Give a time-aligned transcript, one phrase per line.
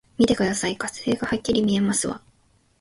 [0.17, 2.23] 見てください、火星がはっきり見えますわ！